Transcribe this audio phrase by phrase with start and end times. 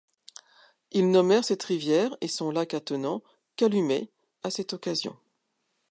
[0.89, 3.21] Ils nommèrent cette rivière et son lac attenant
[3.55, 4.09] Calumet
[4.41, 5.15] à cette occasion.